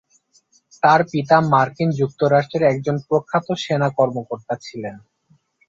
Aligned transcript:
তার 0.83 1.01
পিতা 1.11 1.37
মার্কিন 1.51 1.89
যুক্তরাষ্ট্রের 1.91 2.63
একজন 2.63 2.95
প্রখ্যাত 3.07 3.47
সেনা 3.63 3.89
কর্মকর্তা 3.97 4.55
ছিলেন। 4.61 4.95